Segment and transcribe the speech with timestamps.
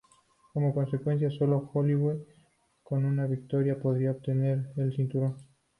[0.51, 2.17] Como consecuencia, solo Holloway,
[2.81, 5.37] con una victoria, podría obtener el cinturón.